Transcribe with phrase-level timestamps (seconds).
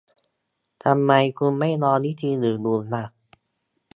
[0.83, 3.05] ทำไมคุณไม่ลองวิธีอื่นดูล่ะ